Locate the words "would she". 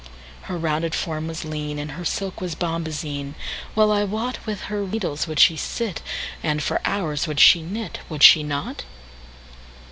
5.27-5.55, 7.27-7.61